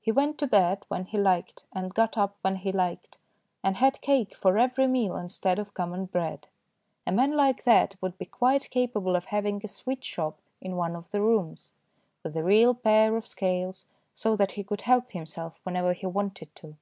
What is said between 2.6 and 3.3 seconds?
liked,